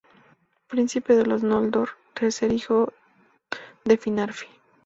[0.67, 2.91] Príncipe de los Noldor, tercer hijo
[3.85, 4.49] de Finarfin.